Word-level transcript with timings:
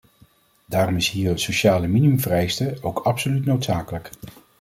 Daarom 0.65 0.95
is 0.95 1.09
hier 1.09 1.31
een 1.31 1.39
sociale 1.39 1.87
minimumvereiste 1.87 2.77
ook 2.81 2.99
absoluut 2.99 3.45
noodzakelijk. 3.45 4.09